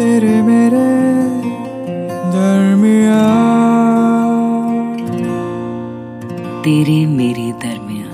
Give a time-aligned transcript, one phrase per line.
[0.00, 0.82] तेरे मेरे
[2.32, 3.24] दरमिया
[6.62, 8.06] तेरे मेरे दरमिया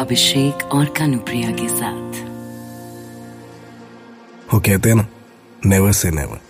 [0.00, 2.20] अभिषेक और कानुप्रिया के साथ।
[4.54, 5.06] वो कहते हैं ना
[5.66, 6.40] नेवर से नेवर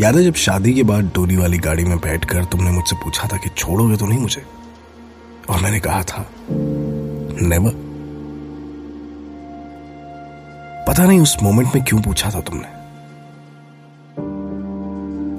[0.00, 3.36] याद है जब शादी के बाद डोली वाली गाड़ी में बैठकर तुमने मुझसे पूछा था
[3.36, 4.42] कि छोड़ोगे तो नहीं मुझे?
[5.50, 7.72] और मैंने कहा था नेवर
[10.88, 12.77] पता नहीं उस मोमेंट में क्यों पूछा था तुमने?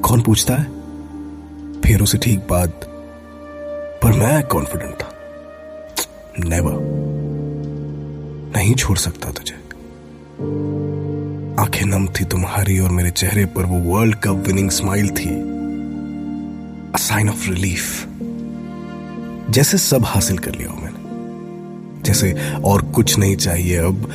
[0.09, 0.63] कौन पूछता है?
[1.81, 2.81] फिर उसे ठीक बात
[4.03, 5.13] पर मैं कॉन्फिडेंट था।
[6.39, 6.73] नेवर
[8.57, 9.53] नहीं छोड़ सकता तुझे।
[11.61, 15.29] आँखें नम थी तुम्हारी और मेरे चेहरे पर वो वर्ल्ड कप विनिंग स्माइल थी।
[16.93, 18.07] अ साइन ऑफ़ रिलीफ
[19.49, 20.99] जैसे सब हासिल कर लिया हो मैंने।
[22.03, 24.11] जैसे और कुछ नहीं चाहिए अब,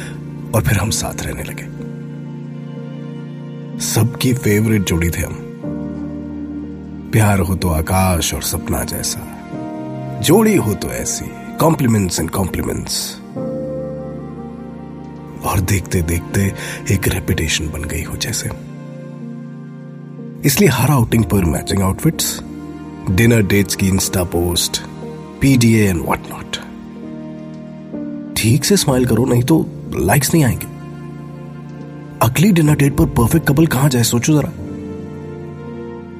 [0.54, 1.64] और फिर हम साथ रहने लगे।
[3.80, 5.43] सबकी फेवरेट जोड़ी थे हम।
[7.14, 11.24] प्यार हो तो आकाश और सपना जैसा। जोड़ी हो तो ऐसी
[11.58, 12.96] कॉम्प्लीमेंट्स एंड कॉम्प्लीमेंट्स
[15.46, 16.52] और देखते देखते
[16.94, 18.50] एक रेपुटेशन बन गई हो जैसे।
[20.44, 22.40] इसलिए हर आउटिंग पर मैचिंग आउटफिट्स
[23.10, 24.82] डिनर डेट्स की insta post
[25.40, 26.56] PDA and what not
[28.36, 30.66] ठीक से स्माइल करो, नहीं तो लाइक्स नहीं आएँगे।
[32.22, 34.52] अगली डिनर डेट पर परफेक्ट कपल कहाँ जाए, सोचो जरा।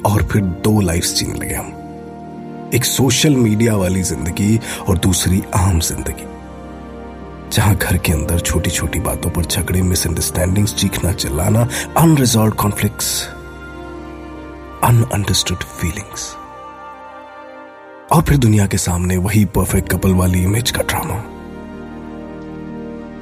[0.07, 5.81] और फिर दो लाइफ जीने लगे हम। एक सोशल मीडिया वाली ज़िंदगी और दूसरी आम
[5.81, 6.33] ज़िंदगी।
[7.53, 13.29] जहाँ घर के अंदर छोटी छोटी बातों पर झगड़े मिसअंडरस्टैंडिंग्स चीखना, चिल्लाना अनरिजॉल्व कॉन्फ्लिक्ट्स
[14.85, 16.35] अनअंडरस्टूड फीलिंग्स
[18.13, 21.23] और फिर दुनिया के सामने वही परफेक्ट कपल वाली इमेज का ड्रामा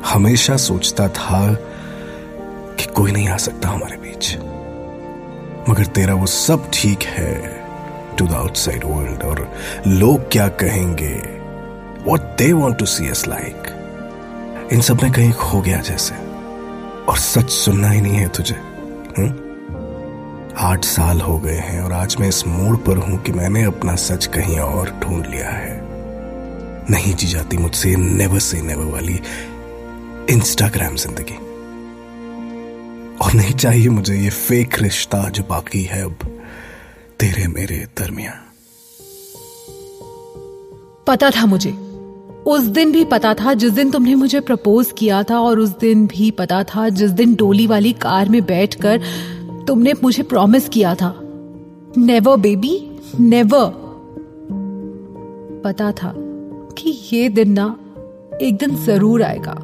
[0.08, 4.36] हमेशा सोचता था कि कोई नहीं आ सकता हमारे बीच।
[5.68, 7.34] मगर तेरा वो सब ठीक है
[8.18, 9.46] टू द आउटसाइड वर्ल्ड और
[9.86, 11.14] लोग क्या कहेंगे?
[12.04, 16.14] What they want to see is like इन सब में कहीं खो गया जैसे।
[17.08, 18.54] और सच सुनना ही नहीं है तुझे
[19.18, 19.28] हुँ?
[20.58, 23.94] आठ साल हो गए हैं और आज मैं इस मोड़ पर हूँ कि मैंने अपना
[23.96, 25.80] सच कहीं और ढूंढ लिया है।
[26.90, 29.20] नहीं जी जाती मुझसे नेवर से नेवर वाली
[30.30, 31.38] इंस्टाग्राम ज़िंदगी।
[33.22, 36.16] और नहीं चाहिए मुझे ये फेक रिश्ता जो बाकी है अब
[37.20, 38.32] तेरे मेरे दरमिया
[41.06, 41.70] पता था मुझे।
[42.46, 46.06] उस दिन भी पता था जिस दिन तुमने मुझे प्रपोज किया था और उस दिन
[46.06, 49.00] भी पता था जिस दिन डोली वाली कार में बैठकर
[49.66, 51.14] तुमने मुझे प्रॉमिस किया था।
[51.96, 52.76] नेवर बेबी
[53.20, 53.72] नेवर
[55.64, 56.14] पता था
[56.78, 57.76] कि ये दिन ना
[58.42, 59.54] एक दिन ज़रूर आएगा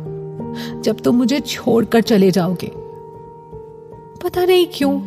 [0.80, 2.70] जब तुम मुझे छोड़कर चले जाओगे।
[4.24, 5.02] पता नहीं क्यों,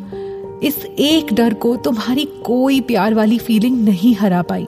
[0.59, 4.67] इस एक डर को तुम्हारी कोई प्यार वाली फीलिंग नहीं हरा पाई।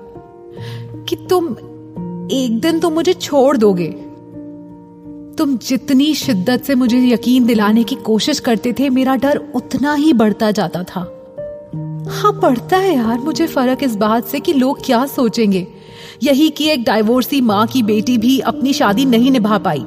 [1.09, 1.45] कि तुम
[2.31, 3.87] एक दिन तो मुझे छोड़ दोगे।
[5.37, 10.13] तुम जितनी शिद्दत से मुझे यकीन दिलाने की कोशिश करते थे, मेरा डर उतना ही
[10.13, 10.99] बढ़ता जाता था।
[12.09, 15.67] हाँ पड़ता है यार, मुझे फ़र्क इस बात से कि लोग क्या सोचेंगे।
[16.23, 19.85] यही कि एक डाइवोर्सी माँ की बेटी भी अपनी शादी नहीं निभा पाई।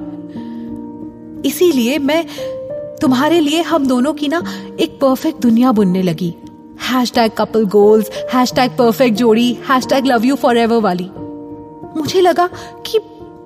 [1.48, 2.26] इसीलिए मैं
[3.02, 4.42] तुम्हारे लिए हम दोनों की ना
[4.80, 6.34] एक परफेक्ट दुनिया बुनने लगी।
[7.12, 8.10] Hashtag couple goals
[8.52, 11.10] hashtag perfect जोड़ी hashtag love you forever वाली।
[11.96, 12.46] मुझे लगा
[12.86, 12.98] कि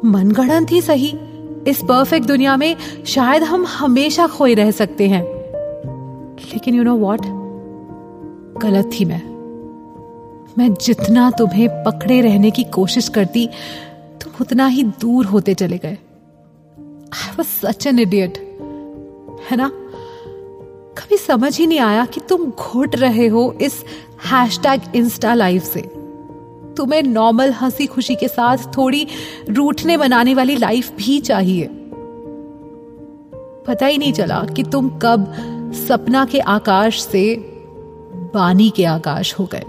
[0.04, 1.18] मनगढ़ंत ही सही।
[1.66, 5.22] इस परफेक्ट दुनिया में शायद हम हमेशा खोए रह सकते हैं।
[6.40, 7.20] लेकिन यू नो वॉट
[8.62, 9.22] गलत थी मैं।
[10.58, 13.46] मैं जितना तुम्हें पकड़े रहने की कोशिश करती,
[14.22, 15.98] तुम उतना ही दूर होते चले गए।
[17.12, 18.49] I was such an idiot
[19.50, 19.72] है ना?
[20.98, 23.84] कभी समझ ही नहीं आया कि तुम घुट रहे हो इस
[24.26, 25.80] हैश टैग इंस्टा लाइफ से।
[26.76, 29.06] तुम्हें नॉर्मल हँसी खुशी के साथ थोड़ी
[29.50, 31.68] रूठने बनाने वाली लाइफ भी चाहिए।
[33.66, 35.34] पता ही नहीं चला कि तुम कब
[35.88, 37.36] सपना के आकाश से
[38.34, 39.64] बानी के आकाश हो गए।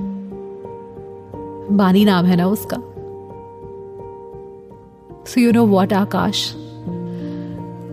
[1.76, 2.78] बानी नाम है ना उसका।
[5.26, 6.56] So you know what Akash?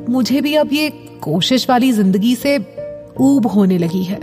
[0.09, 2.57] मुझे भी अब ये कोशिश वाली ज़िंदगी से
[3.21, 4.21] ऊब होने लगी है।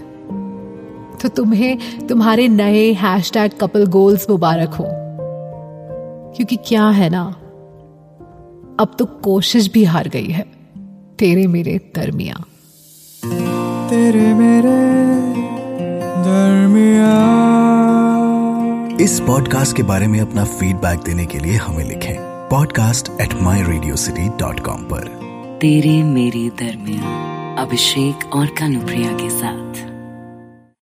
[1.21, 4.85] तो तुम्हें तुम्हारे नए हैश टैग कपल गोल्स मुबारक हो।
[6.35, 7.23] क्योंकि क्या है ना
[8.79, 10.45] अब तो कोशिश भी हार गई है।
[11.19, 12.43] तेरे मेरे दरमिया
[13.89, 14.75] तेरे मेरे
[16.25, 17.13] दरमिया
[19.03, 22.15] इस पॉडकास्ट के बारे में अपना फीडबैक देने के लिए हमें लिखें
[22.49, 25.24] podcast at my radio city dot com पर।
[25.61, 27.11] तेरे मेरे दरमिया
[27.59, 29.94] अभिषेक और कानुप्रिया के साथ।